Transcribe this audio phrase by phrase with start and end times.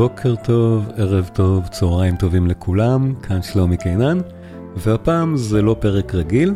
[0.00, 4.18] בוקר טוב, ערב טוב, צהריים טובים לכולם, כאן שלומי קינן,
[4.76, 6.54] והפעם זה לא פרק רגיל,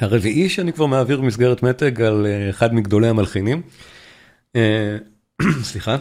[0.00, 3.62] הרביעי שאני כבר מעביר במסגרת מתג על אה, אחד מגדולי המלחינים.
[5.62, 5.96] סליחה.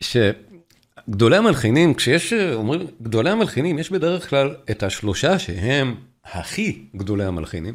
[0.00, 7.74] שגדולי המלחינים, כשיש, אומרים גדולי המלחינים, יש בדרך כלל את השלושה שהם הכי גדולי המלחינים.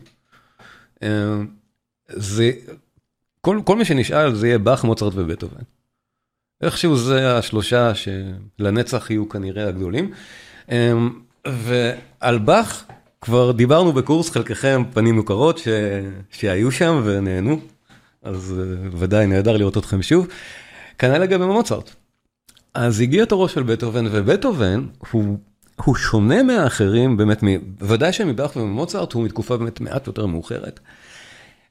[2.11, 2.51] זה,
[3.41, 5.61] כל, כל מי שנשאל זה יהיה באך, מוצרט ובטהובן.
[6.61, 10.11] איכשהו זה השלושה שלנצח יהיו כנראה הגדולים.
[10.71, 11.09] אמ,
[11.47, 12.83] ועל באך
[13.21, 15.67] כבר דיברנו בקורס, חלקכם פנים מוכרות ש...
[16.31, 17.59] שהיו שם ונהנו,
[18.23, 20.27] אז אה, ודאי נהדר לראות אתכם שוב.
[20.97, 21.91] כנראה לגבי מוצרט.
[22.73, 25.37] אז הגיע תורו של בטהובן, ובטהובן הוא,
[25.85, 27.43] הוא שונה מהאחרים, באמת,
[27.81, 30.79] ודאי שמבאך וממוצרט הוא מתקופה באמת מעט יותר מאוחרת.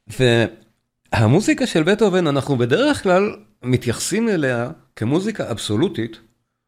[0.07, 6.19] והמוזיקה של בטהובן, אנחנו בדרך כלל מתייחסים אליה כמוזיקה אבסולוטית,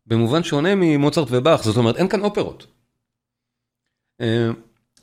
[0.05, 2.67] במובן שונה ממוצרט ובאך, זאת אומרת, אין כאן אופרות.
[4.21, 4.49] אה,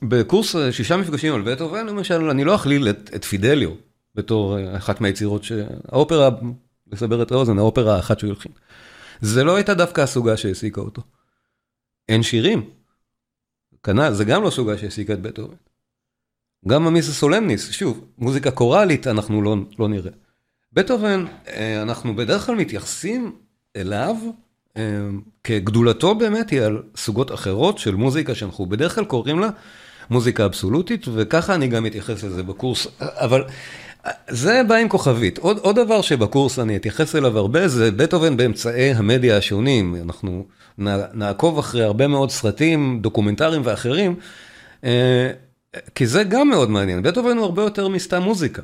[0.03, 3.71] בקורס שישה מפגשים על בטהובן, למשל, אני לא אכליל את, את פידליו
[4.15, 6.29] בתור אה, אחת מהיצירות שהאופרה,
[6.87, 8.53] לסבר את האוזן, האופרה האחת שהוא הלחין.
[9.21, 11.03] זה לא הייתה דווקא הסוגה שהעסיקה אותו.
[12.09, 12.71] אין שירים.
[13.83, 15.57] כנ"ל, זה גם לא סוגה שהעסיקה את בטהובן.
[16.69, 20.11] גם המיסה סולמניס, שוב, מוזיקה קוראלית אנחנו לא, לא נראה.
[20.73, 23.33] בטהובן, אה, אנחנו בדרך כלל מתייחסים
[23.77, 24.17] אליו
[24.77, 24.83] אה,
[25.45, 29.49] כגדולתו באמת היא על סוגות אחרות של מוזיקה שאנחנו בדרך כלל קוראים לה
[30.11, 33.45] מוזיקה אבסולוטית, וככה אני גם מתייחס לזה בקורס, אבל
[34.07, 35.39] אה, זה בא עם כוכבית.
[35.39, 39.97] עוד, עוד דבר שבקורס אני אתייחס אליו הרבה זה בטהובן באמצעי המדיה השונים.
[40.03, 40.47] אנחנו
[41.15, 44.17] נעקוב אחרי הרבה מאוד סרטים, דוקומנטריים ואחרים.
[45.95, 48.63] כי זה גם מאוד מעניין, בטהובן הוא הרבה יותר מסתם מוזיקה.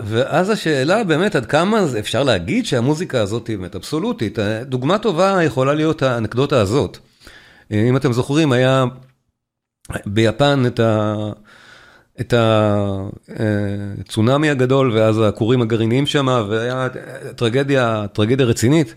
[0.00, 4.38] ואז השאלה באמת עד כמה אפשר להגיד שהמוזיקה הזאת היא באמת אבסולוטית.
[4.62, 6.98] דוגמה טובה יכולה להיות האנקדוטה הזאת.
[7.70, 8.84] אם אתם זוכרים, היה
[10.06, 11.14] ביפן את ה...
[12.20, 12.34] את
[13.98, 16.88] הצונאמי הגדול ואז הכורים הגרעיניים שם, והיה
[17.36, 18.94] טרגדיה, טרגדיה רצינית.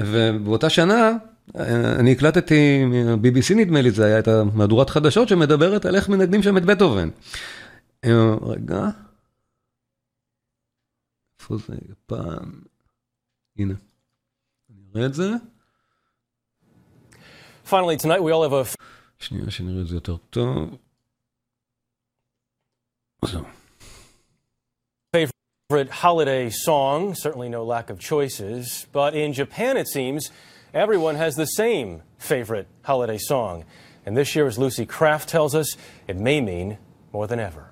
[0.00, 1.12] ובאותה שנה
[1.54, 6.56] אני הקלטתי מ-BBC נדמה לי, זה היה את המהדורת חדשות שמדברת על איך מנגנים שם
[6.56, 7.08] את בטהובן.
[8.46, 8.86] רגע.
[11.40, 11.74] איפה זה?
[11.90, 12.50] יפן.
[13.58, 13.74] הנה.
[14.70, 15.30] אני אראה את זה.
[17.66, 18.76] Finally, tonight we all have a...
[19.18, 20.76] שנייה שנראה את זה יותר טוב.
[23.24, 23.44] זהו.
[25.16, 30.30] Favorite holiday song, certainly no lack of choices, but in Japan it seems
[30.74, 33.64] everyone has the same favorite holiday song.
[34.04, 35.76] And this year, as Lucy Kraft tells us,
[36.08, 36.78] it may mean
[37.12, 37.68] more than ever.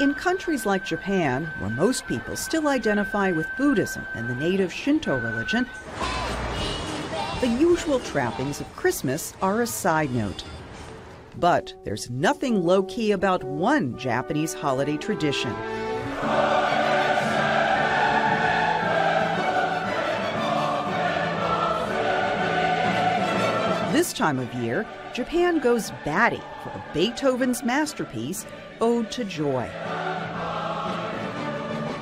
[0.00, 5.18] In countries like Japan, where most people still identify with Buddhism and the native Shinto
[5.18, 5.66] religion,
[7.40, 10.44] the usual trappings of Christmas are a side note.
[11.36, 15.54] But there's nothing low key about one Japanese holiday tradition.
[23.98, 28.46] This time of year, Japan goes batty for Beethoven's masterpiece,
[28.80, 29.68] Ode to Joy.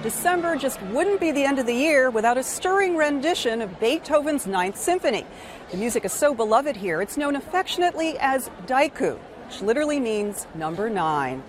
[0.03, 4.47] December just wouldn't be the end of the year without a stirring rendition of Beethoven's
[4.47, 5.25] Ninth Symphony.
[5.71, 10.91] The music is so beloved here, it's known affectionately as Daiku, which literally means number
[10.91, 11.43] nine.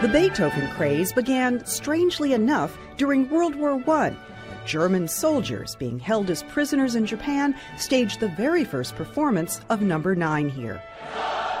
[0.00, 4.16] The Beethoven craze began, strangely enough, during World War I
[4.66, 10.14] German soldiers being held as prisoners in Japan staged the very first performance of Number
[10.14, 10.82] 9 here.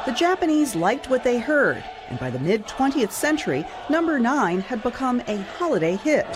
[0.06, 4.82] The Japanese liked what they heard, and by the mid 20th century, number 9 had
[4.82, 6.26] become a holiday hit.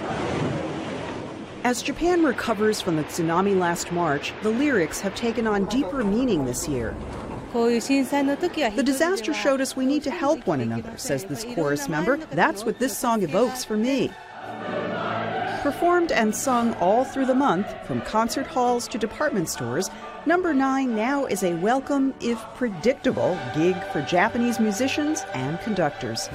[1.64, 6.44] As Japan recovers from the tsunami last March, the lyrics have taken on deeper meaning
[6.44, 6.94] this year.
[7.55, 12.19] The disaster showed us we need to help one another, says this chorus member.
[12.32, 14.11] That's what this song evokes for me.
[15.64, 19.88] Performed and sung all through the month, from concert halls to department stores,
[20.26, 26.28] Number 9 now is a welcome, if predictable, gig for Japanese musicians and conductors.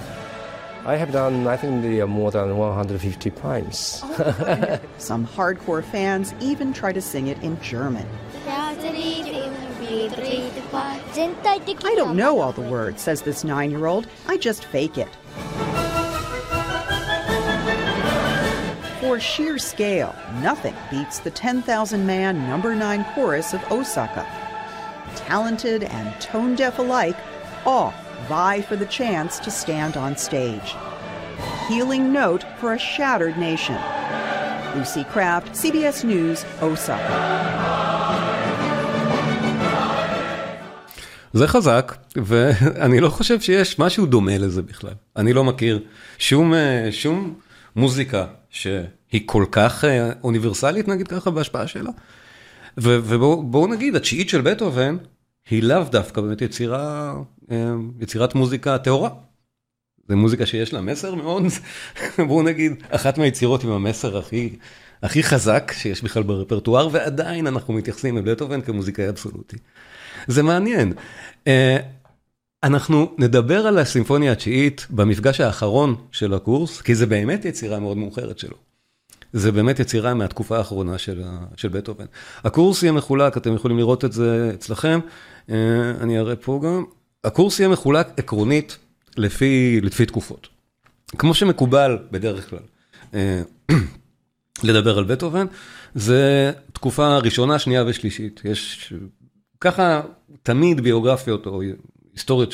[0.83, 3.77] I have done, I think, the, uh, more than 150 times.
[4.97, 8.07] Some hardcore fans even try to sing it in German.
[11.85, 14.07] I don't know all the words, says this nine year old.
[14.27, 15.09] I just fake it.
[19.08, 24.26] For sheer scale, nothing beats the 10,000 man number 9 chorus of Osaka.
[25.16, 27.16] Talented and tone deaf alike,
[27.66, 27.93] all
[28.28, 30.75] vie for the chance to stand on stage.
[31.69, 33.78] Healing note for a shattered nation.
[34.75, 37.14] Lucy Kraft, CBS News, Osaka.
[41.32, 44.94] זה חזק, ואני לא חושב שיש משהו דומה לזה בכלל.
[45.16, 45.82] אני לא מכיר
[46.19, 46.52] שום,
[46.90, 47.34] שום
[47.76, 48.25] מוזיקה
[49.09, 49.83] שהיא כל כך
[50.23, 51.91] אוניברסלית, נגיד ככה, בהשפעה שלה.
[52.77, 54.97] ובואו נגיד, התשיעית של בטהובן
[55.50, 57.13] היא לאו דווקא באמת יצירה,
[58.00, 59.09] יצירת מוזיקה טהורה.
[60.09, 61.44] זו מוזיקה שיש לה מסר מאוד,
[62.27, 64.56] בואו נגיד, אחת מהיצירות עם המסר הכי,
[65.03, 69.57] הכי חזק שיש בכלל ברפרטואר, ועדיין אנחנו מתייחסים לבטהובן כמוזיקאי אבסולוטי.
[70.27, 70.94] זה מעניין.
[72.63, 78.39] אנחנו נדבר על הסימפוניה התשיעית במפגש האחרון של הקורס, כי זה באמת יצירה מאוד מאוחרת
[78.39, 78.69] שלו.
[79.33, 81.21] זה באמת יצירה מהתקופה האחרונה של,
[81.55, 82.05] של בטהובן.
[82.43, 84.99] הקורס יהיה מחולק, אתם יכולים לראות את זה אצלכם,
[86.01, 86.83] אני אראה פה גם.
[87.23, 88.77] הקורס יהיה מחולק עקרונית
[89.17, 90.47] לפי, לפי תקופות.
[91.17, 92.59] כמו שמקובל בדרך כלל
[94.63, 95.45] לדבר על בטהובן,
[95.95, 98.41] זה תקופה ראשונה, שנייה ושלישית.
[98.45, 98.93] יש
[99.61, 100.01] ככה
[100.43, 101.61] תמיד ביוגרפיות או
[102.19, 102.51] היסטוריות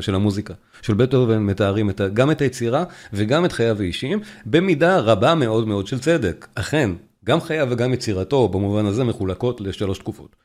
[0.00, 5.68] של, המוזיקה, של בטהובן מתארים גם את היצירה וגם את חייו האישיים, במידה רבה מאוד
[5.68, 6.48] מאוד של צדק.
[6.54, 6.90] אכן,
[7.24, 10.36] גם חייו וגם יצירתו במובן הזה מחולקות לשלוש תקופות.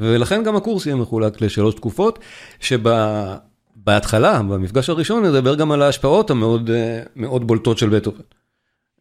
[0.00, 2.18] ולכן גם הקורס יהיה מחולק לשלוש תקופות,
[2.60, 6.70] שבהתחלה, במפגש הראשון, נדבר גם על ההשפעות המאוד
[7.16, 8.22] מאוד בולטות של בטהובן.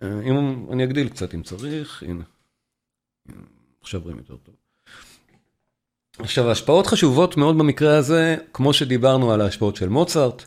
[0.03, 2.24] אם אני אגדיל קצת אם צריך, הנה,
[3.81, 4.54] עכשיו רואים יותר טוב.
[6.19, 10.45] עכשיו, השפעות חשובות מאוד במקרה הזה, כמו שדיברנו על ההשפעות של מוצרט,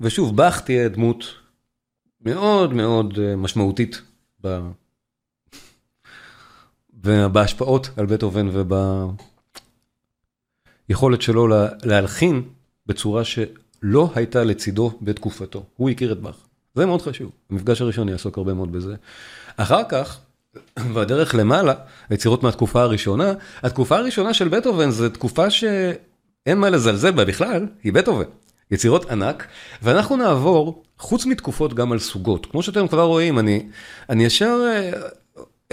[0.00, 1.24] ושוב, באך תהיה דמות
[2.20, 4.02] מאוד מאוד משמעותית
[7.32, 8.48] בהשפעות על בטהובן
[10.88, 11.48] וביכולת שלו
[11.82, 12.42] להלחין
[12.86, 15.64] בצורה שלא הייתה לצידו בתקופתו.
[15.76, 16.36] הוא הכיר את באך.
[16.74, 17.30] זה מאוד חשוב.
[17.50, 18.94] המפגש הראשון יעסוק הרבה מאוד בזה.
[19.56, 20.20] אחר כך,
[20.94, 21.74] והדרך למעלה,
[22.10, 23.32] היצירות מהתקופה הראשונה,
[23.62, 28.24] התקופה הראשונה של בטהובן זו תקופה שאין מה לזלזל בה בכלל, היא בטהובן.
[28.70, 29.46] יצירות ענק,
[29.82, 32.46] ואנחנו נעבור, חוץ מתקופות גם על סוגות.
[32.46, 33.68] כמו שאתם כבר רואים, אני,
[34.08, 34.90] אני ישר אה,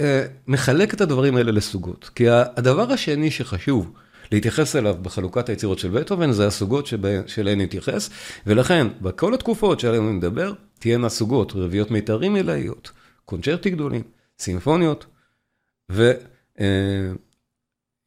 [0.00, 2.10] אה, מחלק את הדברים האלה לסוגות.
[2.14, 3.92] כי הדבר השני שחשוב
[4.32, 6.88] להתייחס אליו בחלוקת היצירות של בטהובן, זה הסוגות
[7.26, 8.10] שאליהן נתייחס,
[8.46, 12.90] ולכן, בכל התקופות שעליהן נדבר, תהיינה סוגות, רביעיות מיתרים עילאיות,
[13.24, 14.17] קונצ'רטי גדולים.
[14.40, 15.06] סימפוניות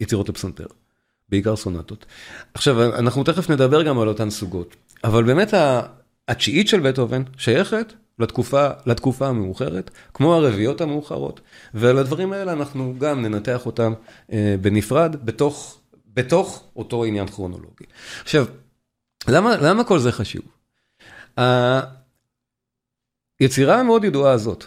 [0.01, 0.67] ויצירות לפסנתר,
[1.29, 2.05] בעיקר סונטות.
[2.53, 5.53] עכשיו, אנחנו תכף נדבר גם על אותן סוגות, אבל באמת
[6.27, 11.41] התשיעית של בטהובן שייכת לתקופה, לתקופה המאוחרת, כמו הרביעיות המאוחרות,
[11.73, 13.93] ועל הדברים האלה אנחנו גם ננתח אותם
[14.61, 15.81] בנפרד, בתוך,
[16.13, 17.85] בתוך אותו עניין כרונולוגי.
[18.21, 18.45] עכשיו,
[19.27, 20.43] למה, למה כל זה חשוב?
[23.39, 24.65] היצירה המאוד ידועה הזאת,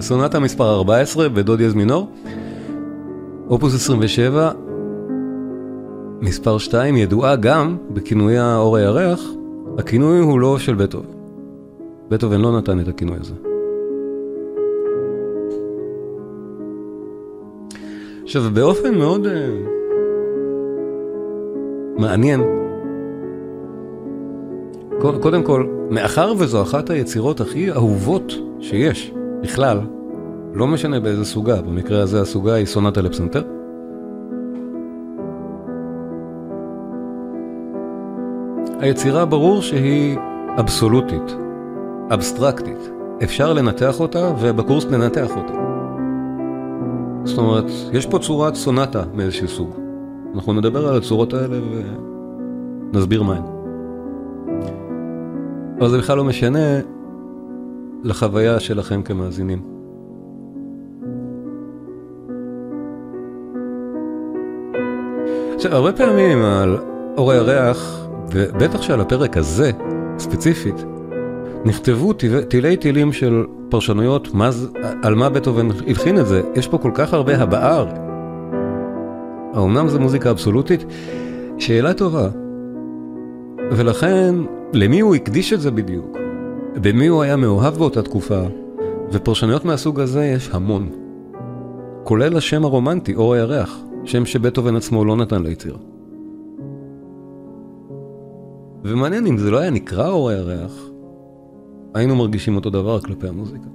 [0.00, 2.10] סונטה מספר 14 בדוד יז מינור,
[3.48, 4.50] אופוס 27,
[6.20, 9.20] מספר 2 ידועה גם בכינויה אור הירח,
[9.78, 11.08] הכינוי הוא לא של בטהובן.
[12.08, 13.34] בטהובן לא נתן את הכינוי הזה.
[18.24, 19.30] עכשיו באופן מאוד uh,
[21.98, 22.42] מעניין,
[25.20, 29.12] קודם כל, מאחר וזו אחת היצירות הכי אהובות שיש,
[29.44, 29.80] בכלל,
[30.54, 33.42] לא משנה באיזה סוגה, במקרה הזה הסוגה היא סונטה לפסנתר.
[38.80, 40.18] היצירה ברור שהיא
[40.58, 41.36] אבסולוטית,
[42.10, 42.90] אבסטרקטית.
[43.22, 45.54] אפשר לנתח אותה, ובקורס ננתח אותה.
[47.24, 49.70] זאת אומרת, יש פה צורת סונטה מאיזשהו סוג.
[50.34, 51.56] אנחנו נדבר על הצורות האלה
[52.92, 53.42] ונסביר מהן.
[55.78, 56.93] אבל זה בכלל לא משנה
[58.04, 59.62] לחוויה שלכם כמאזינים.
[65.54, 66.78] עכשיו, הרבה פעמים על
[67.16, 69.70] אור הירח, ובטח שעל הפרק הזה,
[70.18, 70.84] ספציפית,
[71.64, 72.12] נכתבו
[72.48, 74.50] תילי תילים של פרשנויות מה,
[75.02, 76.42] על מה בטהובן הלחין את זה.
[76.54, 77.84] יש פה כל כך הרבה הבעה.
[79.54, 80.84] האומנם זו מוזיקה אבסולוטית?
[81.58, 82.28] שאלה טובה.
[83.70, 84.34] ולכן,
[84.72, 86.23] למי הוא הקדיש את זה בדיוק?
[86.82, 88.40] במי הוא היה מאוהב באותה תקופה?
[89.12, 90.88] ופרשנויות מהסוג הזה יש המון.
[92.04, 95.78] כולל השם הרומנטי, אור הירח, שם שבטהובן עצמו לא נתן ליצירה.
[98.84, 100.88] ומעניין אם זה לא היה נקרא אור הירח,
[101.94, 103.66] היינו מרגישים אותו דבר כלפי המוזיקה.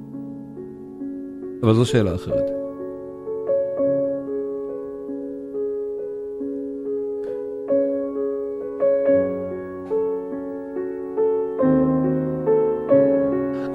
[1.64, 2.59] אבל זו שאלה אחרת.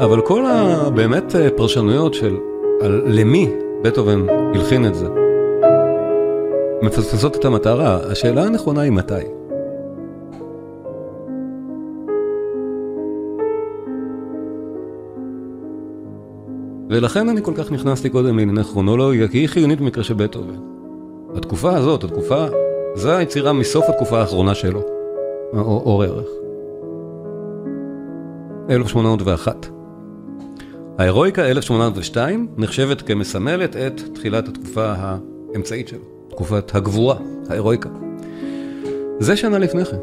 [0.05, 2.37] אבל כל הבאמת אה, פרשנויות של
[2.81, 3.51] על למי
[3.83, 5.07] בטהובן הלחין את זה,
[6.83, 7.99] מפספסות את המטרה.
[8.11, 9.15] השאלה הנכונה היא מתי.
[16.91, 20.61] ולכן אני כל כך נכנסתי קודם לענייני כרונולוגיה, כי היא חיונית במקרה של בטהובן.
[21.37, 22.47] התקופה הזאת, התקופה,
[22.95, 24.83] זו היצירה מסוף התקופה האחרונה שלו,
[25.53, 26.29] אור ערך.
[28.71, 29.74] 1801.
[30.99, 35.99] ההירואיקה 1802 נחשבת כמסמלת את תחילת התקופה האמצעית שלו,
[36.31, 37.17] תקופת הגבורה,
[37.51, 37.89] ההירואיקה.
[39.19, 39.97] זה שנה לפני כן.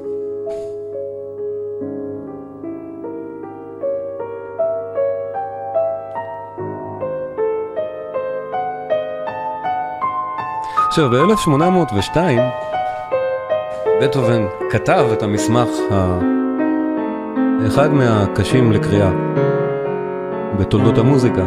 [10.88, 12.18] עכשיו, ב-1802
[14.02, 16.20] בטהובן כתב את המסמך, ה...
[17.68, 19.12] אחד מהקשים לקריאה
[20.62, 21.46] בתולדות המוזיקה.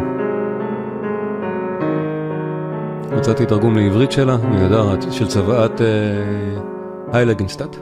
[3.17, 5.87] מצאתי תרגום לעברית שלה, נהדר, של צוואת אה,
[7.11, 7.75] היילגנשטט.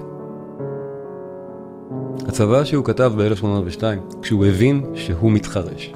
[2.27, 3.83] הצוואה שהוא כתב ב-1802,
[4.21, 5.93] כשהוא הבין שהוא מתחרש.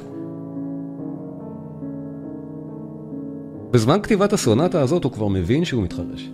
[3.72, 6.32] בזמן כתיבת הסונטה הזאת הוא כבר מבין שהוא מתחרש.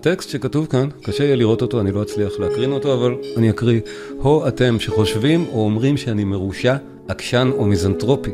[0.00, 3.80] הטקסט שכתוב כאן, קשה יהיה לראות אותו, אני לא אצליח להקרין אותו, אבל אני אקריא.
[4.18, 6.76] הו אתם שחושבים או אומרים שאני מרושע,
[7.08, 8.30] עקשן או מיזנטרופי.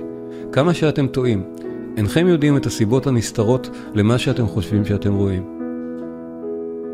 [0.52, 1.42] כמה שאתם טועים.
[1.96, 5.42] אינכם יודעים את הסיבות הנסתרות למה שאתם חושבים שאתם רואים.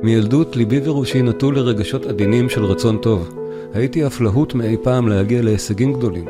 [0.02, 3.34] מילדות ליבי וראשי נטו לרגשות עדינים של רצון טוב.
[3.74, 6.26] הייתי אף להוט מאי פעם להגיע להישגים גדולים,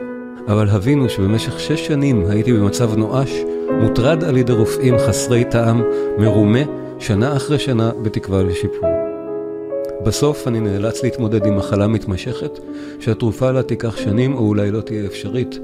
[0.48, 3.32] אבל הבינו שבמשך שש שנים הייתי במצב נואש,
[3.80, 5.82] מוטרד על ידי רופאים חסרי טעם,
[6.18, 8.88] מרומה, שנה אחרי שנה בתקווה לשיפור.
[10.04, 12.58] בסוף אני נאלץ להתמודד עם מחלה מתמשכת,
[13.00, 15.58] שהתרופה לה תיקח שנים או אולי לא תהיה אפשרית.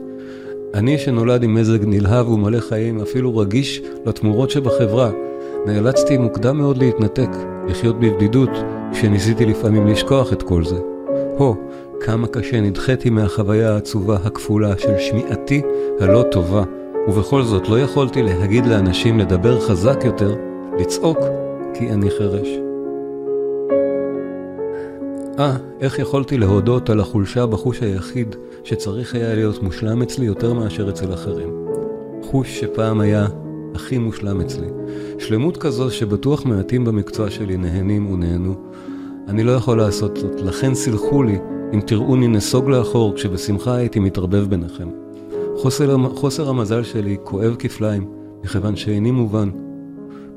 [0.75, 5.11] אני שנולד עם מזג נלהב ומלא חיים, אפילו רגיש לתמורות שבחברה,
[5.67, 7.31] נאלצתי מוקדם מאוד להתנתק,
[7.69, 8.51] לחיות בבדידות,
[8.93, 10.79] כשניסיתי לפעמים לשכוח את כל זה.
[11.39, 11.57] הו,
[12.01, 15.63] כמה קשה נדחיתי מהחוויה העצובה הכפולה של שמיעתי
[16.01, 16.63] הלא טובה,
[17.09, 20.48] ובכל זאת לא יכולתי להגיד לאנשים לדבר חזק יותר,
[20.79, 21.19] לצעוק,
[21.75, 22.49] כי אני חרש.
[25.39, 30.89] אה, איך יכולתי להודות על החולשה בחוש היחיד שצריך היה להיות מושלם אצלי יותר מאשר
[30.89, 31.67] אצל אחרים.
[32.23, 33.27] חוש שפעם היה
[33.75, 34.67] הכי מושלם אצלי.
[35.19, 38.55] שלמות כזו שבטוח מעטים במקצוע שלי נהנים ונהנו,
[39.29, 41.39] אני לא יכול לעשות זאת, לכן סלחו לי
[41.75, 44.89] אם תראוני נסוג לאחור כשבשמחה הייתי מתערבב ביניכם.
[45.57, 48.09] חוסר, חוסר המזל שלי כואב כפליים,
[48.45, 49.68] מכיוון שאיני מובן.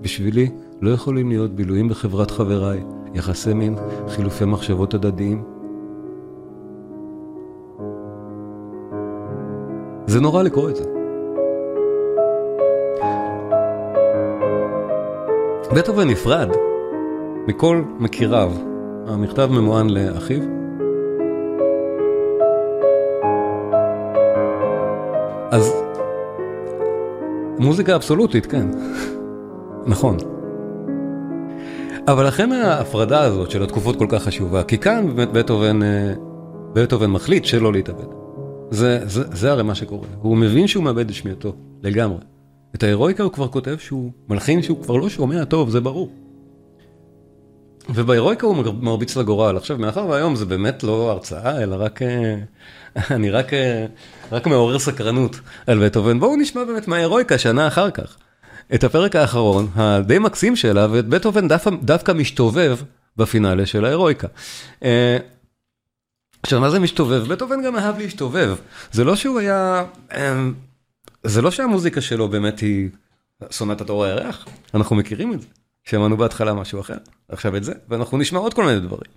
[0.02, 0.50] בשבילי
[0.82, 3.76] לא יכולים להיות בילויים בחברת חבריי, יחסי מין,
[4.08, 5.44] חילופי מחשבות הדדיים.
[10.08, 10.84] זה נורא לקרוא את זה.
[15.76, 16.50] בטהובן נפרד
[17.48, 18.52] מכל מכיריו
[19.08, 20.42] המכתב ממוען לאחיו.
[25.52, 25.84] אז
[27.60, 28.68] מוזיקה אבסולוטית, כן.
[29.86, 30.18] נכון.
[32.08, 36.14] אבל לכן ההפרדה הזאת של התקופות כל כך חשובה, כי כאן באמת בטהובן, אה,
[36.74, 38.06] בטהובן מחליט שלא להתאבד.
[38.72, 40.08] זה, זה, זה הרי מה שקורה.
[40.22, 42.18] הוא מבין שהוא מאבד את שמיעתו, לגמרי.
[42.76, 46.10] את ההירואיקה הוא כבר כותב שהוא מלחין שהוא כבר לא שומע טוב, זה ברור.
[47.90, 49.58] ובהירואיקה הוא מרביץ לגורל.
[49.58, 52.02] עכשיו, מאחר והיום זה באמת לא הרצאה, אלא רק...
[52.02, 52.36] אה,
[53.16, 53.86] אני רק, אה,
[54.32, 56.20] רק מעורר סקרנות על בטהובן.
[56.20, 58.18] בואו נשמע באמת מההירואיקה שנה אחר כך.
[58.74, 62.78] את הפרק האחרון, הדי מקסים שלה, ואת בטהובן דווקא, דווקא משתובב
[63.18, 64.28] בפינאלה של ההירואיקה.
[64.84, 65.18] אה,
[66.44, 67.24] עכשיו, מה זה משתובב?
[67.28, 68.56] בטהובן גם אהב להשתובב.
[68.92, 69.84] זה לא שהוא היה...
[71.24, 72.90] זה לא שהמוזיקה שלו באמת היא
[73.52, 75.48] סונטת אור הירח, אנחנו מכירים את זה.
[75.84, 76.98] שמענו בהתחלה משהו אחר,
[77.30, 79.12] עכשיו את זה, ואנחנו נשמע עוד כל מיני דברים.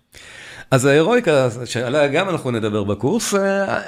[0.70, 3.80] אז ההירואיקה שעליה גם אנחנו נדבר בקורס, אה,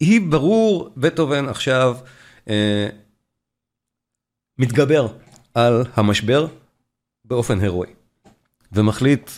[0.00, 1.96] היא ברור, בטהובן עכשיו
[2.48, 2.88] אה,
[4.58, 5.08] מתגבר
[5.54, 6.46] על המשבר
[7.24, 7.90] באופן הירואי,
[8.72, 9.30] ומחליט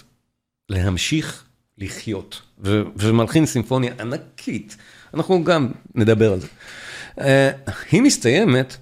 [0.68, 1.44] להמשיך
[1.78, 2.42] לחיות,
[2.96, 4.76] ומלחין סימפוניה ענקית,
[5.14, 6.46] אנחנו גם נדבר על זה.
[7.20, 7.50] אה,
[7.90, 8.76] היא מסתיימת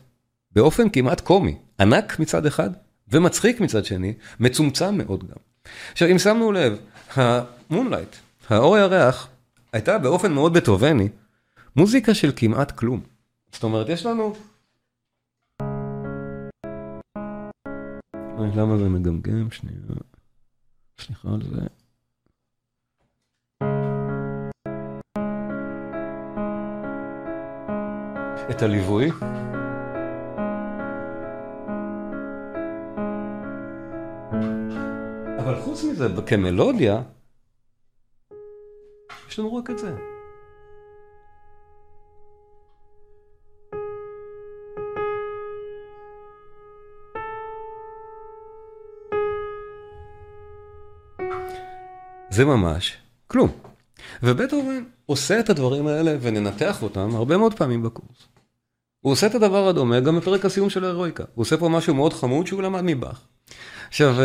[0.53, 2.71] באופן כמעט קומי, ענק מצד אחד,
[3.09, 5.37] ומצחיק מצד שני, מצומצם מאוד גם.
[5.93, 6.79] עכשיו, אם שמנו לב,
[7.15, 8.17] המונלייט,
[8.49, 9.29] האור הירח,
[9.73, 11.09] הייתה באופן מאוד בטובני,
[11.77, 13.01] מוזיקה של כמעט כלום.
[13.53, 14.35] זאת אומרת, יש לנו...
[18.39, 19.51] למה זה מגמגם?
[19.51, 19.79] שנייה.
[21.01, 21.67] סליחה על זה.
[28.51, 29.11] את הליווי.
[35.39, 37.03] אבל חוץ מזה, כמלודיה,
[39.29, 40.16] יש לנו רק את זה.
[52.37, 53.51] זה ממש כלום.
[54.23, 58.29] ובטהובן עושה את הדברים האלה וננתח אותם הרבה מאוד פעמים בקורס.
[59.01, 61.25] הוא עושה את הדבר הדומה גם בפרק הסיום של ההירואיקה.
[61.35, 63.21] הוא עושה פה משהו מאוד חמוד שהוא למד מבאך.
[63.89, 64.17] עכשיו,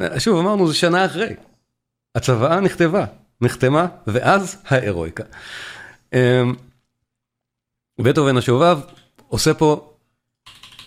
[0.00, 1.34] אה, שוב, אמרנו, זה שנה אחרי.
[2.14, 3.04] הצוואה נכתבה,
[3.40, 5.24] נחתמה, ואז ההירואיקה.
[6.12, 6.54] אמ,
[8.00, 8.78] בטהובן השובב
[9.28, 9.94] עושה פה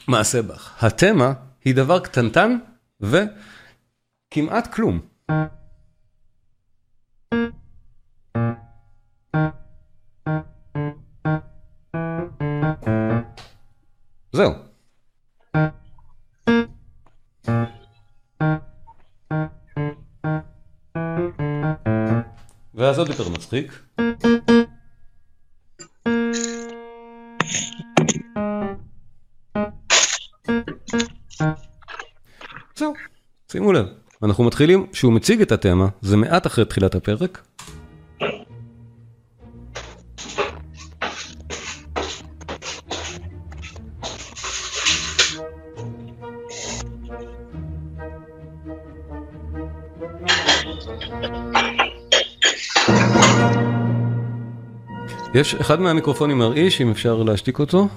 [0.07, 0.83] מעשה באך.
[0.83, 1.33] התמה
[1.65, 2.57] היא דבר קטנטן
[3.01, 4.99] וכמעט כלום.
[22.93, 23.79] ואז עוד יותר מצחיק.
[32.75, 32.93] זהו,
[33.51, 33.85] שימו לב,
[34.23, 37.47] אנחנו מתחילים, שהוא מציג את התמה, זה מעט אחרי תחילת הפרק.
[55.43, 57.87] יש אחד מהמיקרופונים מרעיש, אם אפשר להשתיק אותו.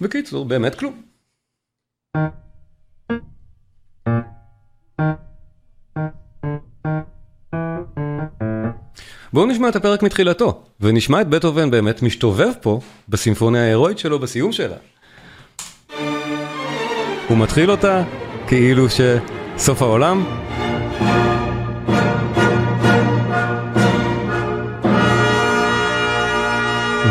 [0.00, 1.02] בקיצור, באמת כלום.
[9.32, 14.52] בואו נשמע את הפרק מתחילתו, ונשמע את בטהובן באמת משתובב פה בסימפוניה ההירואית שלו בסיום
[14.52, 14.76] שלה.
[17.28, 18.02] הוא מתחיל אותה
[18.46, 20.24] כאילו שסוף העולם.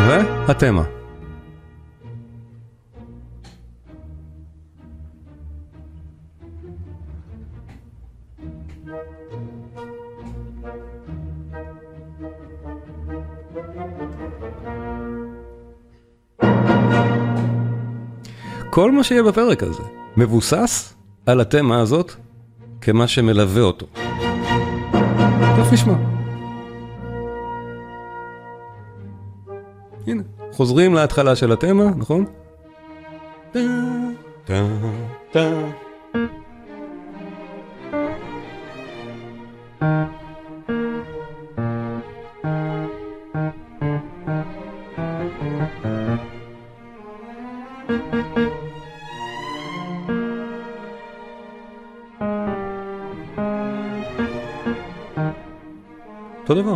[0.06, 0.82] והתמה.
[18.70, 20.94] כל מה שיהיה בפרק הזה מבוסס
[21.26, 22.12] על התמה הזאת
[22.80, 23.86] כמה שמלווה אותו.
[25.56, 25.94] טוב נשמע.
[30.06, 32.24] הנה, חוזרים להתחלה של התמה, נכון?
[33.52, 33.60] טה,
[34.44, 34.66] טה,
[35.32, 35.50] טה.
[56.48, 56.74] אותו דבר.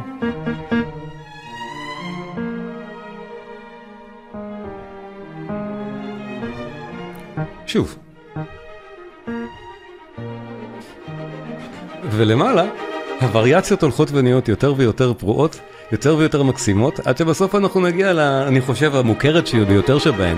[7.66, 7.96] שוב.
[12.10, 12.64] ולמעלה,
[13.20, 15.60] הווריאציות הולכות ונהיות יותר ויותר פרועות,
[15.92, 20.36] יותר ויותר מקסימות, עד שבסוף אנחנו נגיע, לה, אני חושב, המוכרת ביותר שבהן.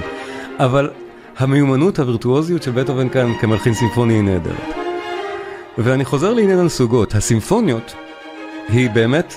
[0.58, 0.90] אבל
[1.38, 4.74] המיומנות, הווירטואוזיות של בטהובן כאן כמלחין סימפוני היא נהדרת.
[5.78, 7.14] ואני חוזר לעניין הסוגות.
[7.14, 7.94] הסימפוניות
[8.68, 9.34] היא באמת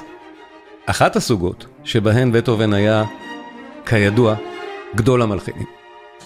[0.86, 3.04] אחת הסוגות שבהן בטהובן היה,
[3.86, 4.36] כידוע,
[4.96, 5.66] גדול המלחינים.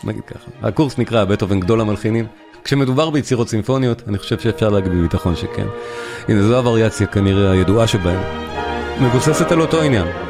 [0.04, 0.52] נגיד ככה.
[0.62, 2.26] הקורס נקרא בטהובן גדול המלחינים.
[2.64, 5.68] כשמדובר ביצירות סימפוניות, אני חושב שאפשר להגיד בביטחון שכן.
[6.28, 8.20] הנה, זו הווריאציה כנראה הידועה שבהן.
[9.02, 10.29] מבוססת על אותו עניין.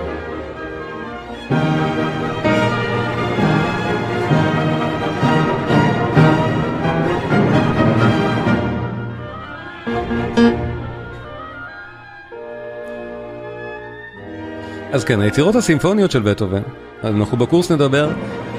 [14.91, 16.61] אז כן, היצירות הסימפוניות של בטהובן,
[17.03, 18.11] אנחנו בקורס נדבר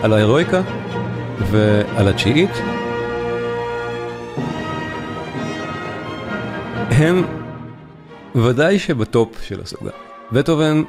[0.02, 0.62] על ההירואיקה
[1.50, 2.50] ועל התשיעית.
[6.90, 7.24] הם
[8.34, 9.90] ודאי שבטופ של הסוגה.
[10.32, 10.82] בטהובן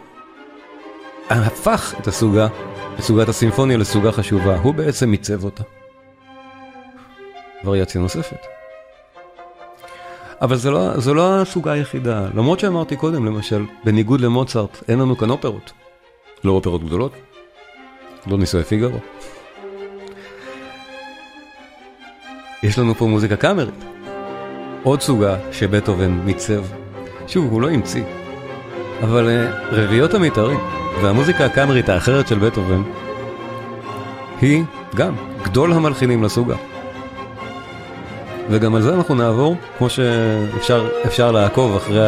[1.30, 2.48] הפך את הסוגה,
[3.24, 5.64] את הסימפוניה לסוגה חשובה, הוא בעצם מיצב אותה.
[7.64, 8.61] וריאציה נוספת.
[10.42, 15.18] אבל זו לא, זו לא הסוגה היחידה, למרות שאמרתי קודם, למשל, בניגוד למוצרט, אין לנו
[15.18, 15.72] כאן אופרות.
[16.44, 17.12] לא אופרות גדולות,
[18.28, 18.98] לא נישואי פיגארו.
[22.64, 23.86] יש לנו פה מוזיקה קאמרית.
[24.84, 26.64] עוד סוגה שבטהובן מיצב.
[27.28, 28.04] שוב, הוא לא המציא.
[29.04, 30.60] אבל uh, רביעיות המיתרים
[31.04, 32.82] והמוזיקה הקאמרית האחרת של בטהובן
[34.42, 34.64] היא
[34.96, 36.71] גם גדול המלחינים לסוגה.
[38.52, 42.08] וגם על זה אנחנו נעבור, כמו שאפשר לעקוב אחרי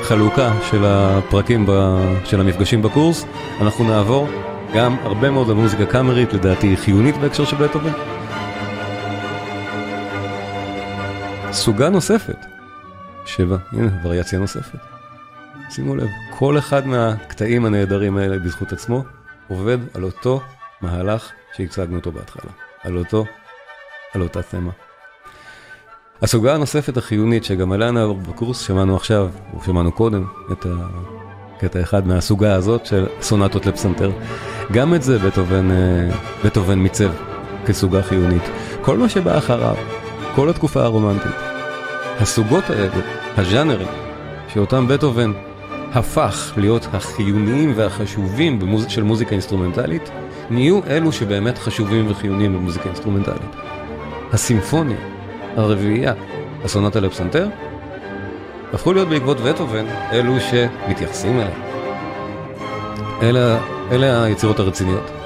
[0.00, 1.72] החלוקה של הפרקים, ב,
[2.24, 3.24] של המפגשים בקורס,
[3.60, 4.28] אנחנו נעבור
[4.74, 7.92] גם הרבה מאוד על מוזיקה קאמרית, לדעתי חיונית בהקשר של בטהובן.
[11.52, 12.46] סוגה נוספת,
[13.24, 14.78] שבע, הנה וריאציה נוספת.
[15.70, 19.04] שימו לב, כל אחד מהקטעים הנהדרים האלה בזכות עצמו
[19.48, 20.40] עובד על אותו
[20.80, 22.71] מהלך שהצגנו אותו בהתחלה.
[22.84, 23.24] על אותו,
[24.14, 24.70] על אותה תמה.
[26.22, 30.66] הסוגה הנוספת החיונית שגם עליה נעבור בקורס, שמענו עכשיו, או שמענו קודם, את
[31.56, 34.10] הקטע אחד מהסוגה הזאת של סונטות לפסנתר.
[34.72, 37.10] גם את זה בטהובן, אה, בטהובן מיצב
[37.66, 38.42] כסוגה חיונית.
[38.80, 39.76] כל מה שבא אחריו,
[40.34, 41.32] כל התקופה הרומנטית,
[42.20, 43.00] הסוגות האלה,
[43.36, 43.88] הז'אנרים,
[44.48, 45.32] שאותם בטהובן
[45.92, 48.86] הפך להיות החיוניים והחשובים במוז...
[48.88, 50.10] של מוזיקה אינסטרומנטלית,
[50.50, 53.56] נהיו אלו שבאמת חשובים וחיוניים במוזיקה אינסטרומנטלית.
[54.32, 54.96] הסימפוניה,
[55.56, 56.12] הרביעייה,
[56.64, 57.48] הסונטה לפסנתר,
[58.72, 61.54] הפכו להיות בעקבות בטהובן אלו שמתייחסים אליה.
[63.22, 63.58] אלה,
[63.90, 65.21] אלה היצירות הרציניות.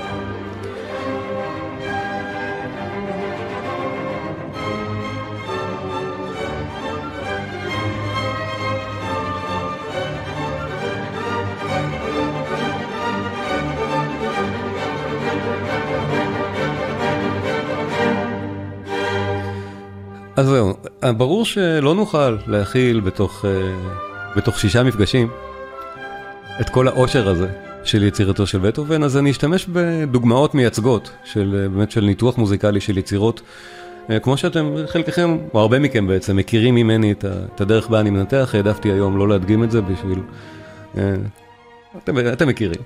[21.12, 25.28] ברור שלא נוכל להכיל בתוך, uh, בתוך שישה מפגשים
[26.60, 27.48] את כל העושר הזה
[27.84, 32.98] של יצירתו של בטהובן, אז אני אשתמש בדוגמאות מייצגות של באמת של ניתוח מוזיקלי של
[32.98, 33.42] יצירות.
[34.22, 38.50] כמו שאתם, חלקכם, או הרבה מכם בעצם, מכירים ממני את, את הדרך בה אני מנתח,
[38.54, 40.18] העדפתי היום לא להדגים את זה בשביל...
[42.04, 42.80] אתם, אתם מכירים.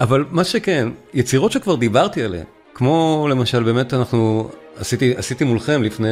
[0.00, 6.08] אבל מה שכן, יצירות שכבר דיברתי עליהן, כמו למשל באמת אנחנו עשיתי, עשיתי מולכם לפני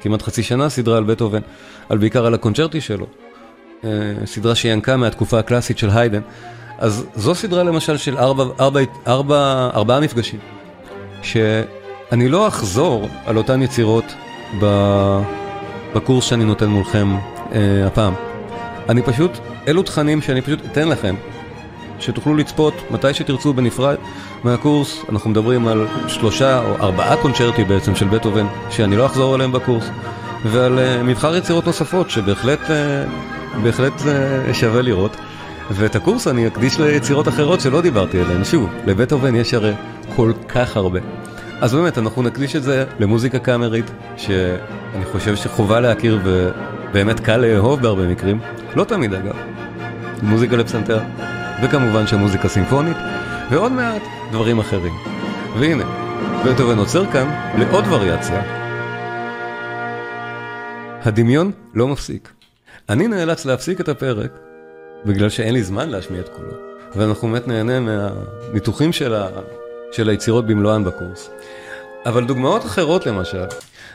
[0.00, 1.40] כמעט חצי שנה סדרה על בטהובן,
[1.88, 3.06] על בעיקר על הקונצ'רטי שלו,
[3.84, 3.90] אה,
[4.26, 6.20] סדרה שינקה מהתקופה הקלאסית של היידן,
[6.78, 10.40] אז זו סדרה למשל של ארבע, ארבע, ארבע, ארבעה מפגשים,
[11.22, 14.14] שאני לא אחזור על אותן יצירות
[15.94, 17.16] בקורס שאני נותן מולכם
[17.52, 18.14] אה, הפעם.
[18.88, 19.30] אני פשוט,
[19.68, 21.14] אלו תכנים שאני פשוט אתן לכם
[22.02, 23.96] שתוכלו לצפות מתי שתרצו בנפרד
[24.44, 25.04] מהקורס.
[25.08, 29.84] אנחנו מדברים על שלושה או ארבעה קונצ'רטי בעצם של בטהובן, שאני לא אחזור עליהם בקורס,
[30.44, 35.16] ועל uh, מבחר יצירות נוספות שבהחלט uh, בהחלט uh, שווה לראות.
[35.70, 38.44] ואת הקורס אני אקדיש ליצירות אחרות שלא דיברתי עליהן.
[38.44, 39.72] שוב, לבטהובן יש הרי
[40.16, 41.00] כל כך הרבה.
[41.60, 47.82] אז באמת, אנחנו נקדיש את זה למוזיקה קאמרית, שאני חושב שחובה להכיר ובאמת קל לאהוב
[47.82, 48.40] בהרבה מקרים.
[48.76, 49.34] לא תמיד אגב.
[50.22, 51.00] מוזיקה לפסנתר.
[51.62, 52.96] וכמובן שמוזיקה סימפונית,
[53.50, 54.92] ועוד מעט דברים אחרים.
[55.58, 55.84] והנה,
[56.46, 58.42] בטהובן עוצר כאן לעוד וריאציה.
[61.04, 62.32] הדמיון לא מפסיק.
[62.88, 64.38] אני נאלץ להפסיק את הפרק
[65.04, 66.52] בגלל שאין לי זמן להשמיע את כולו,
[66.94, 69.28] ואנחנו באמת נהנה מהניתוחים של, ה...
[69.92, 71.30] של היצירות במלואן בקורס.
[72.06, 73.44] אבל דוגמאות אחרות למשל,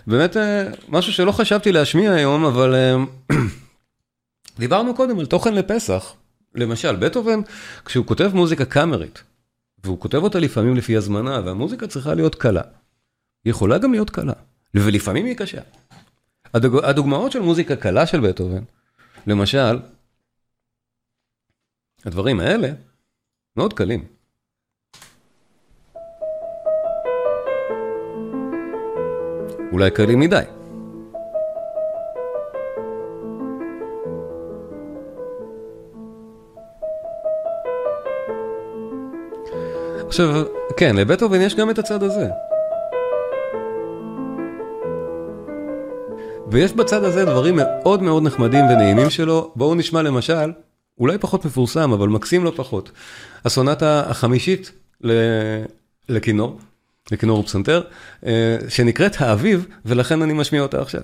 [0.08, 2.96] באמת אה, משהו שלא חשבתי להשמיע היום, אבל אה,
[4.60, 6.14] דיברנו קודם על תוכן לפסח.
[6.58, 7.40] למשל, בטהובן,
[7.86, 9.24] כשהוא כותב מוזיקה קאמרית,
[9.84, 12.62] והוא כותב אותה לפעמים לפי הזמנה, והמוזיקה צריכה להיות קלה.
[13.46, 14.34] היא יכולה גם להיות קלה,
[14.74, 15.62] ולפעמים היא קשה.
[16.54, 16.84] הדוג...
[16.84, 18.64] הדוגמאות של מוזיקה קלה של בטהובן,
[19.28, 19.80] למשל,
[22.06, 22.70] הדברים האלה
[23.58, 24.06] מאוד קלים.
[29.72, 30.57] אולי קלים מדי.
[40.08, 40.44] עכשיו,
[40.78, 42.28] כן, לבטהובן יש גם את הצד הזה.
[46.52, 49.52] ויש בצד הזה דברים מאוד מאוד נחמדים ונעימים שלו.
[49.56, 50.52] בואו נשמע למשל,
[51.00, 52.92] אולי פחות מפורסם, אבל מקסים לא פחות.
[53.46, 54.72] הסונטה החמישית
[56.10, 56.60] לכינור,
[57.12, 57.82] לכינור ופסנתר,
[58.26, 61.02] אה, שנקראת האביב, ולכן אני משמיע אותה עכשיו,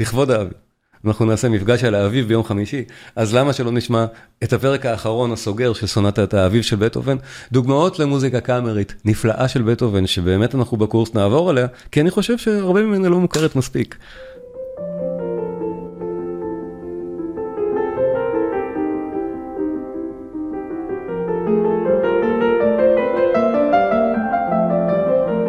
[0.00, 0.65] לכבוד האביב.
[1.06, 2.84] אנחנו נעשה מפגש על האביב ביום חמישי,
[3.16, 4.06] אז למה שלא נשמע
[4.44, 7.16] את הפרק האחרון הסוגר של סונטת האביב של בטהובן?
[7.52, 12.82] דוגמאות למוזיקה קאמרית נפלאה של בטהובן, שבאמת אנחנו בקורס נעבור עליה, כי אני חושב שהרבה
[12.82, 13.96] ממנה לא מוכרת מספיק.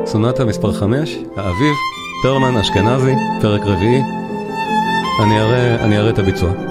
[0.05, 1.73] סונטה מספר 5, האביב,
[2.23, 4.26] פרמן אשכנזי, פרק רביעי.
[5.19, 5.39] אני
[5.97, 6.66] אראה, את הביצוע.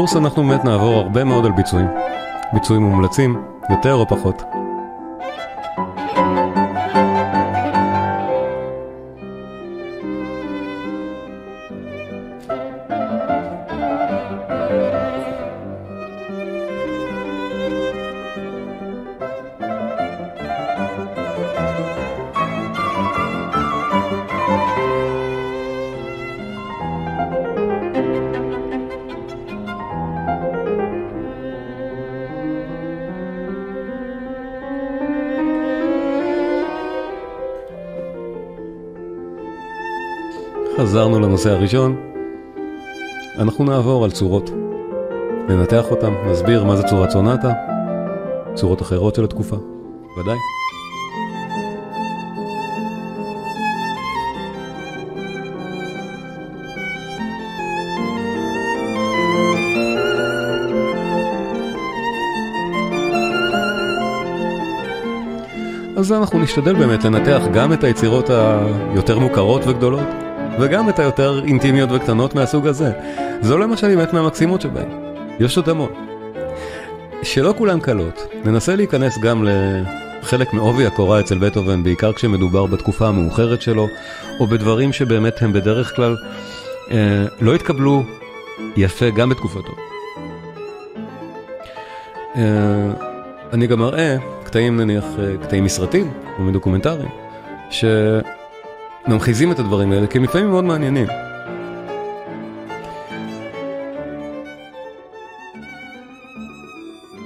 [0.00, 1.86] ובקורס אנחנו באמת נעבור הרבה מאוד על ביצועים.
[2.52, 4.49] ביצועים מומלצים, יותר או פחות.
[40.80, 41.96] חזרנו לנושא הראשון,
[43.38, 44.50] אנחנו נעבור על צורות.
[45.48, 47.52] ננתח אותם, נסביר מה זה צורת סונטה,
[48.54, 49.56] צורות אחרות של התקופה,
[50.18, 50.36] ודאי.
[65.96, 71.90] אז אנחנו נשתדל באמת לנתח גם את היצירות היותר מוכרות וגדולות, וגם את היותר אינטימיות
[71.92, 72.92] וקטנות מהסוג הזה.
[73.40, 74.88] זו למשל באמת מהמקסימות שבהן.
[75.40, 76.10] יש עוד המון.
[77.22, 83.62] שלא כולן קלות, ננסה להיכנס גם לחלק מעובי הקורה אצל בטהובן, בעיקר כשמדובר בתקופה המאוחרת
[83.62, 83.88] שלו,
[84.40, 86.16] או בדברים שבאמת הם בדרך כלל
[86.90, 88.02] אה, לא התקבלו
[88.76, 89.72] יפה גם בתקופתו.
[92.36, 92.42] אה,
[93.52, 97.08] אני גם אראה קטעים נניח, אה, קטעים מסרטים או מדוקומנטריים,
[97.70, 97.84] ש...
[99.10, 101.06] ממחיזים את הדברים האלה, כי הם לפעמים מאוד מעניינים.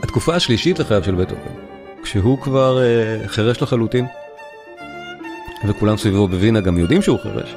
[0.02, 1.54] התקופה השלישית לחייו של בטהובן,
[2.02, 4.06] כשהוא כבר uh, חירש לחלוטין,
[5.68, 7.54] וכולם סביבו בווינה גם יודעים שהוא חירש.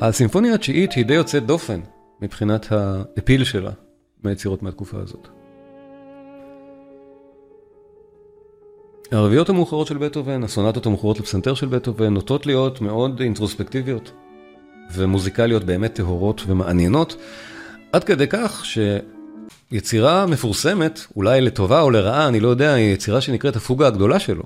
[0.00, 1.80] הסימפוניה התשיעית היא די יוצאת דופן
[2.22, 3.70] מבחינת האפיל שלה
[4.22, 5.37] מהיצירות מהתקופה הזאת.
[9.12, 14.12] הרביעיות המאוחרות של בטהובן, הסונטות המאוחרות לפסנתר של בטהובן, נוטות להיות מאוד אינטרוספקטיביות
[14.92, 17.16] ומוזיקליות באמת טהורות ומעניינות,
[17.92, 18.64] עד כדי כך
[19.70, 24.42] שיצירה מפורסמת, אולי לטובה או לרעה, אני לא יודע, היא יצירה שנקראת הפוגה הגדולה שלו.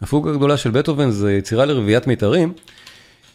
[0.00, 2.52] הפוגה הגדולה של בטהובן זה יצירה לרביעיית מיתרים,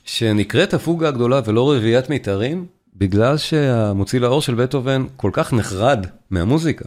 [0.06, 6.86] שנקראת הפוגה הגדולה ולא רביעיית מיתרים, בגלל שהמוציא לאור של בטהובן כל כך נחרד מהמוזיקה.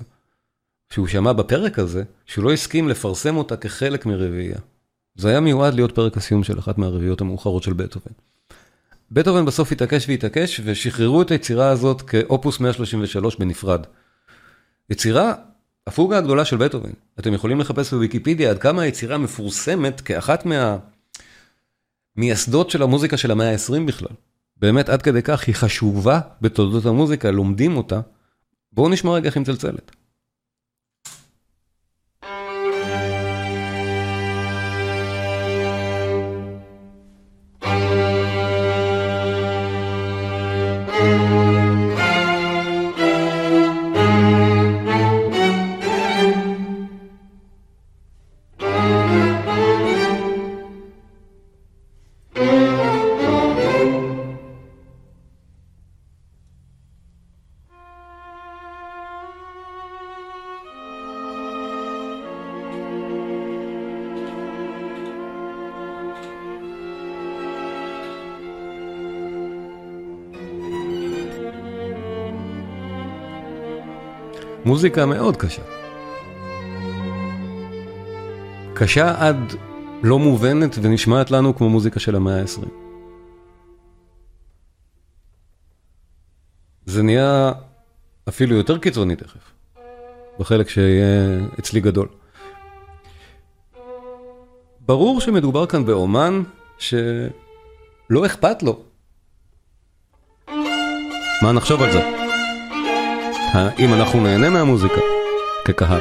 [0.91, 4.59] שהוא שמע בפרק הזה, שהוא לא הסכים לפרסם אותה כחלק מרביעייה.
[5.17, 8.11] זה היה מיועד להיות פרק הסיום של אחת מהרביעיות המאוחרות של בטהובן.
[9.11, 13.87] בטהובן בסוף התעקש והתעקש, ושחררו את היצירה הזאת כאופוס 133 בנפרד.
[14.91, 15.35] יצירה,
[15.87, 16.91] הפוגה הגדולה של בטהובן.
[17.19, 20.77] אתם יכולים לחפש בוויקיפדיה עד כמה היצירה מפורסמת כאחת מה...
[22.17, 24.09] מייסדות של המוזיקה של המאה ה-20 בכלל.
[24.57, 28.01] באמת עד כדי כך היא חשובה בתולדות המוזיקה, לומדים אותה.
[28.73, 29.91] בואו נשמע רגע איך היא מצלצלת.
[74.75, 75.63] מוזיקה מאוד קשה.
[78.75, 79.37] קשה עד
[80.03, 82.69] לא מובנת ונשמעת לנו כמו מוזיקה של המאה ה-20.
[86.87, 87.53] זה נהיה
[88.29, 89.53] אפילו יותר קיצוני תכף,
[90.39, 92.09] בחלק שיהיה אצלי גדול.
[94.81, 96.43] ברור שמדובר כאן באומן
[96.79, 98.83] שלא אכפת לו.
[101.43, 102.24] מה נחשוב על זה?
[103.55, 105.01] האם אנחנו נהנה מהמוזיקה
[105.65, 106.01] כקהל.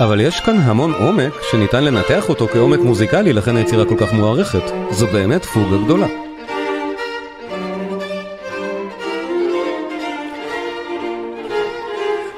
[0.00, 4.62] אבל יש כאן המון עומק שניתן לנתח אותו כעומק מוזיקלי, לכן היצירה כל כך מוערכת.
[4.90, 6.06] זו באמת פוגה גדולה.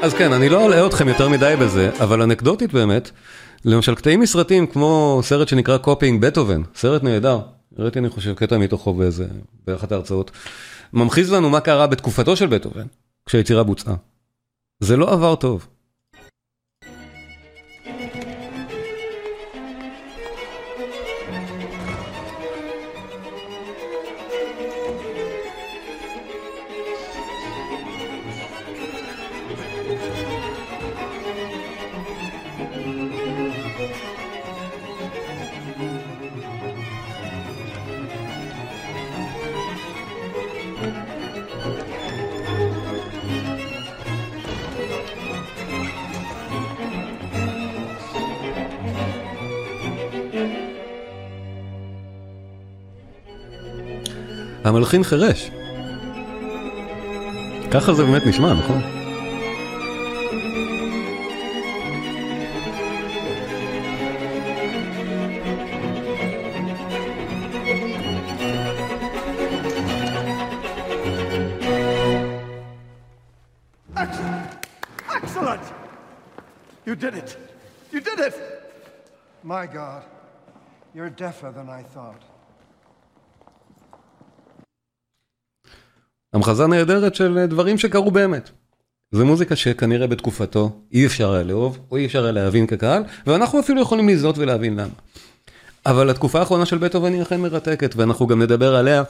[0.02, 3.10] אז כן, אני לא אלאה אתכם יותר מדי בזה, אבל אנקדוטית באמת,
[3.64, 7.38] למשל קטעים מסרטים כמו סרט שנקרא Copying Beethoven, סרט נהדר,
[7.78, 9.26] ראיתי אני חושב קטע מתוכו באיזה,
[9.66, 10.30] באחת ההרצאות,
[10.92, 12.86] ממחיז לנו מה קרה בתקופתו של בטהובן.
[13.26, 13.94] כשהיצירה בוצעה.
[14.80, 15.68] זה לא עבר טוב.
[54.66, 55.50] המלחין חירש.
[57.70, 58.82] ככה זה באמת נשמע, נכון?
[76.86, 77.36] You did it!
[77.92, 78.36] You did it!
[79.42, 80.02] My God,
[80.94, 82.22] you're deafer than I thought.
[86.36, 88.50] המחזה נהדרת של דברים שקרו באמת.
[89.12, 93.60] זו מוזיקה שכנראה בתקופתו אי אפשר היה לאהוב, או אי אפשר היה להבין כקהל, ואנחנו
[93.60, 94.88] אפילו יכולים לזהות ולהבין למה.
[95.86, 99.02] אבל התקופה האחרונה של בטהובן היא אכן מרתקת, ואנחנו גם נדבר עליה,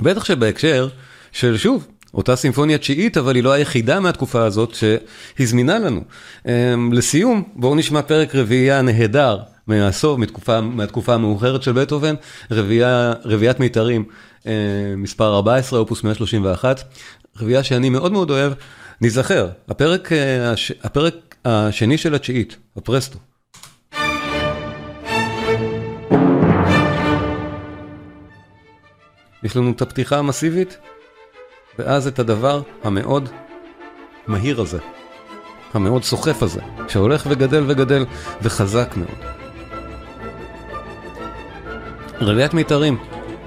[0.00, 0.88] בטח שבהקשר
[1.32, 6.00] של שוב, אותה סימפוניה תשיעית, אבל היא לא היחידה מהתקופה הזאת שהזמינה לנו.
[6.46, 12.14] אמ, לסיום, בואו נשמע פרק רביעייה נהדר מהסוף, מתקופה, מהתקופה המאוחרת של בטהובן,
[13.24, 14.10] רביעיית מיתרים אה,
[14.96, 16.82] מספר 14, אופוס 131,
[17.36, 18.52] רביעייה שאני מאוד מאוד אוהב.
[19.00, 23.18] נזכר, הפרק, אה, הש, הפרק השני של התשיעית, הפרסטו.
[29.42, 30.78] יש לנו את הפתיחה המסיבית,
[31.78, 33.28] ואז את הדבר המאוד
[34.26, 34.78] מהיר הזה,
[35.72, 38.04] המאוד סוחף הזה, שהולך וגדל וגדל
[38.42, 39.18] וחזק מאוד.
[42.20, 42.98] רביעיית מיתרים,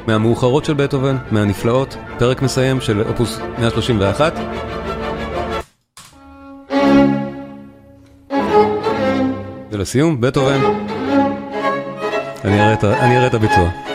[0.08, 4.34] מהמאוחרות של בטהובן, מהנפלאות, פרק מסיים של אופוס 131.
[9.72, 10.60] ולסיום, בטהובן,
[12.46, 13.89] אני אראה את הביצוע.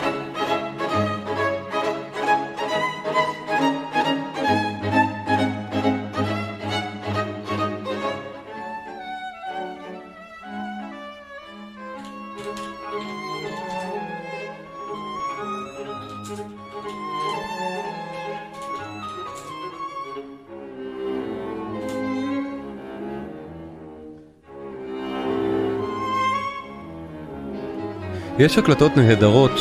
[28.45, 29.51] יש הקלטות נהדרות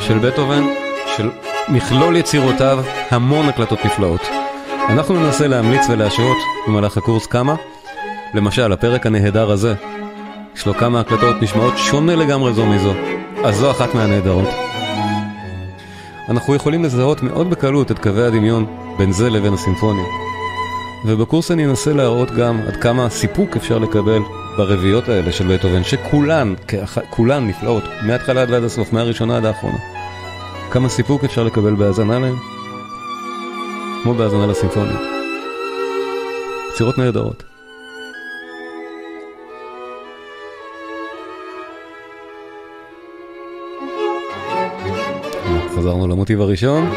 [0.00, 0.62] של בטהובן,
[1.16, 1.30] של
[1.68, 4.20] מכלול יצירותיו, המון הקלטות נפלאות.
[4.88, 7.54] אנחנו ננסה להמליץ ולהשעות במהלך הקורס כמה.
[8.34, 9.74] למשל, הפרק הנהדר הזה,
[10.56, 12.92] יש לו כמה הקלטות נשמעות שונה לגמרי זו מזו,
[13.44, 14.48] אז זו אחת מהנהדרות.
[16.28, 18.66] אנחנו יכולים לזהות מאוד בקלות את קווי הדמיון
[18.98, 20.04] בין זה לבין הסימפוניה.
[21.06, 24.20] ובקורס אני אנסה להראות גם עד כמה סיפוק אפשר לקבל
[24.60, 26.54] ברביעיות האלה של בטהובן, שכולן,
[27.10, 29.78] כולן נפלאות, מההתחלה עד הסוף, מהראשונה עד האחרונה.
[30.70, 32.36] כמה סיפוק אפשר לקבל בהאזנה להם,
[34.02, 35.00] כמו בהאזנה לסימפוניות.
[36.72, 37.42] יצירות נהדרות.
[45.76, 46.90] חזרנו למוטיב הראשון.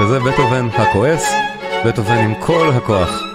[0.00, 1.32] וזה בטהובן הכועס,
[1.86, 3.29] בטהובן עם כל הכוח.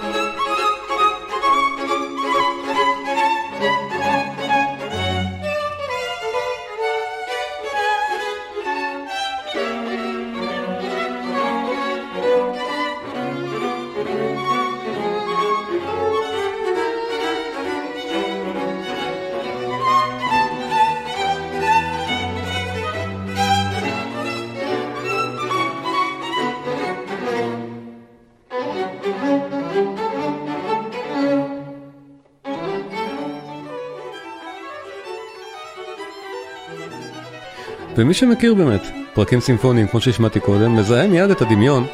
[37.98, 38.82] ומי שמכיר באמת
[39.14, 41.86] פרקים סימפוניים כמו שהשמעתי קודם, מזהה מיד את הדמיון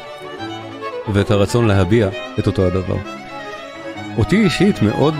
[1.12, 2.96] ואת הרצון להביע את אותו הדבר.
[4.18, 5.14] אותי אישית מאוד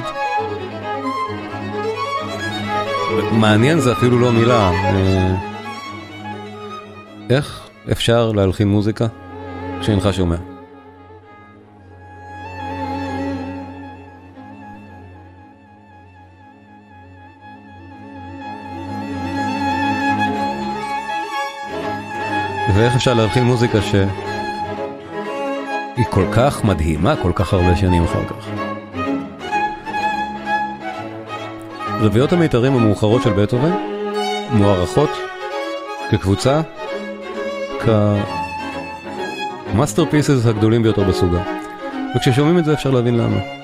[3.32, 4.70] מעניין זה אפילו לא מילה.
[4.70, 5.34] אה,
[7.30, 9.06] איך אפשר להלחין מוזיקה
[9.80, 10.51] כשאינך שומע?
[22.92, 24.06] ואיך אפשר להלחין מוזיקה שהיא
[26.10, 28.48] כל כך מדהימה כל כך הרבה שנים אחר כך.
[32.00, 33.72] רביעיות המיתרים המאוחרות של בטהובן
[34.50, 35.10] מוערכות
[36.10, 36.60] כקבוצה
[39.72, 41.42] כ masterpieces הגדולים ביותר בסוגה.
[42.16, 43.61] וכששומעים את זה אפשר להבין למה.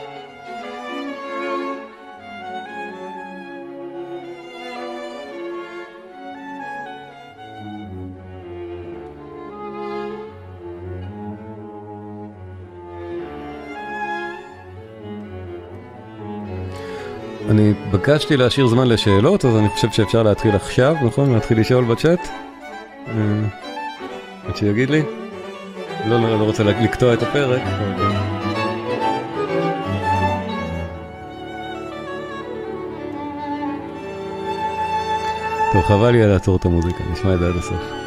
[17.49, 21.32] אני התבקשתי להשאיר זמן לשאלות, אז אני חושב שאפשר להתחיל עכשיו, נכון?
[21.34, 22.28] להתחיל לשאול בצ'אט?
[23.09, 23.12] אה,
[24.49, 25.03] עד שיגיד לי.
[26.07, 27.62] לא, לא, לא רוצה לקטוע את הפרק.
[35.72, 37.97] טוב, חבל לי לעצור את המוזיקה, נשמע את זה עד הסוף.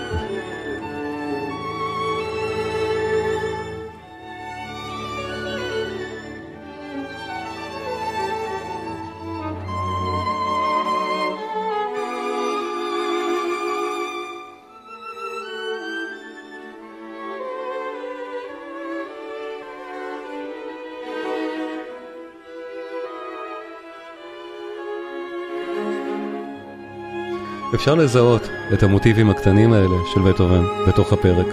[27.76, 31.48] אפשר לזהות את המוטיבים הקטנים האלה של בטהובן בתוך הפרק.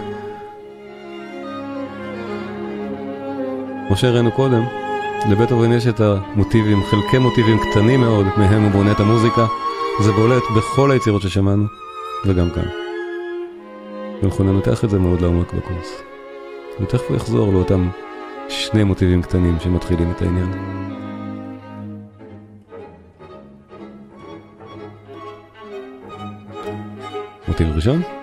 [3.86, 4.62] כמו שהראינו קודם,
[5.30, 9.46] לבטהובן יש את המוטיבים, חלקי מוטיבים קטנים מאוד, מהם הוא בונה את המוזיקה.
[10.00, 11.64] זה בולט בכל היצירות ששמענו,
[12.26, 12.68] וגם כאן.
[14.22, 16.02] ואנחנו ננתח את זה מאוד לעומק בקורס.
[16.80, 17.88] ותכף הוא יחזור לאותם
[18.48, 20.52] שני מוטיבים קטנים שמתחילים את העניין.
[27.75, 28.16] ראשון.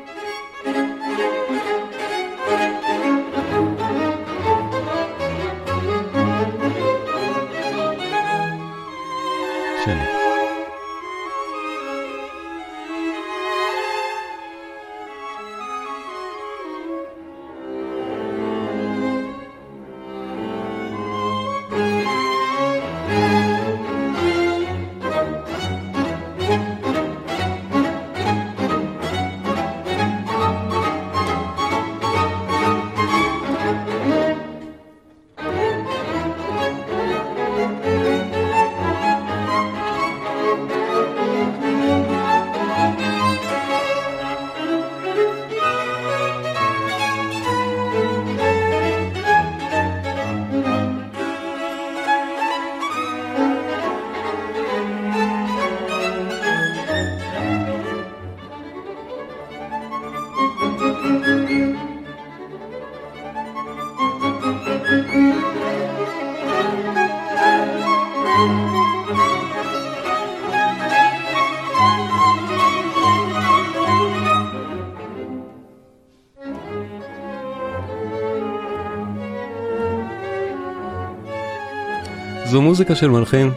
[82.76, 83.51] מוזיקה של מלחין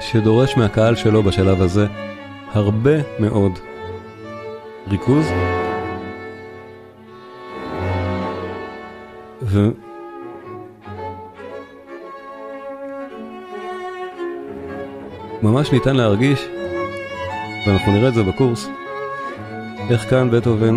[0.00, 1.86] שדורש מהקהל שלו בשלב הזה
[2.52, 2.90] הרבה
[3.20, 3.58] מאוד
[4.90, 5.26] ריכוז.
[9.42, 9.68] ו...
[15.42, 16.44] ממש ניתן להרגיש,
[17.66, 18.68] ואנחנו נראה את זה בקורס,
[19.90, 20.76] איך כאן בטהובן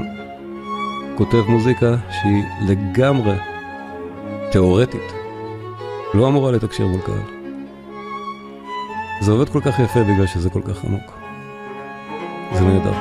[1.17, 3.35] כותב מוזיקה שהיא לגמרי
[4.51, 5.20] תיאורטית,
[6.14, 7.22] לא אמורה לתקשר מול קהל.
[9.22, 11.12] זה עובד כל כך יפה בגלל שזה כל כך עמוק.
[12.53, 12.93] זה נהדר.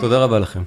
[0.00, 0.62] תודה רבה לכם.